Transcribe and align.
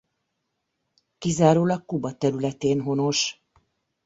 Kizárólag 1.17 1.85
Kuba 1.85 2.17
területén 2.17 2.81
honos. 2.81 3.41